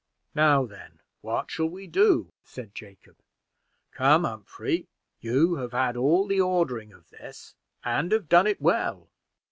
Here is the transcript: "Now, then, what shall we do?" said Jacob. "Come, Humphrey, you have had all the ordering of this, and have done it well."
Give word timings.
"Now, 0.33 0.65
then, 0.65 0.99
what 1.21 1.51
shall 1.51 1.69
we 1.69 1.85
do?" 1.85 2.31
said 2.43 2.73
Jacob. 2.73 3.17
"Come, 3.91 4.23
Humphrey, 4.23 4.87
you 5.19 5.57
have 5.57 5.73
had 5.73 5.95
all 5.95 6.25
the 6.25 6.41
ordering 6.41 6.91
of 6.91 7.11
this, 7.11 7.53
and 7.83 8.11
have 8.11 8.27
done 8.27 8.47
it 8.47 8.59
well." 8.59 9.11